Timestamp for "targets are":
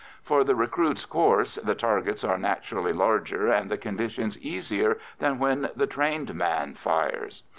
1.75-2.39